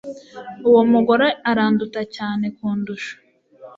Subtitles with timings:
[0.67, 3.13] Uwo mugore aranduta cyane kundusha